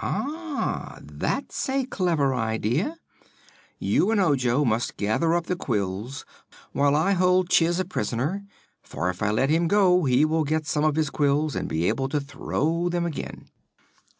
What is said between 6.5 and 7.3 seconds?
while I